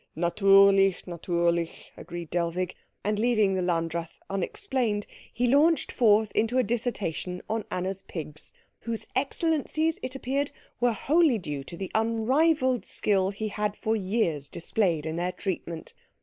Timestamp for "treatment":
15.33-15.93